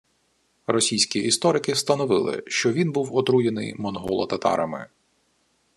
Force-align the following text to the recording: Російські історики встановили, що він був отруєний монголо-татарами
Російські 0.67 1.19
історики 1.19 1.73
встановили, 1.73 2.43
що 2.47 2.73
він 2.73 2.91
був 2.91 3.15
отруєний 3.15 3.75
монголо-татарами 3.75 4.87